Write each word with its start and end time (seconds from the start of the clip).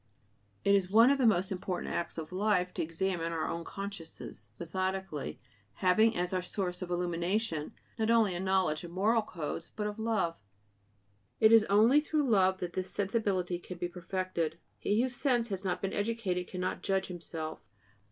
It 0.65 0.73
is 0.73 0.89
one 0.89 1.11
of 1.11 1.19
the 1.19 1.27
most 1.27 1.51
important 1.51 1.93
acts 1.93 2.17
of 2.17 2.31
life 2.31 2.73
to 2.73 2.81
examine 2.81 3.31
our 3.33 3.47
own 3.47 3.63
consciences 3.63 4.49
methodically, 4.59 5.39
having 5.73 6.15
as 6.17 6.33
our 6.33 6.41
source 6.41 6.81
of 6.81 6.89
illumination 6.89 7.73
not 7.99 8.09
only 8.09 8.33
a 8.33 8.39
knowledge 8.39 8.83
of 8.83 8.89
moral 8.89 9.21
codes, 9.21 9.69
but 9.75 9.85
of 9.85 9.99
love. 9.99 10.37
It 11.39 11.51
is 11.53 11.65
only 11.65 11.99
through 12.01 12.27
love 12.27 12.57
that 12.61 12.73
this 12.73 12.89
sensibility 12.89 13.59
can 13.59 13.77
be 13.77 13.87
perfected. 13.87 14.57
He 14.79 14.99
whose 15.03 15.15
sense 15.15 15.49
has 15.49 15.63
not 15.63 15.83
been 15.83 15.93
educated 15.93 16.47
cannot 16.47 16.81
judge 16.81 17.05
himself. 17.05 17.59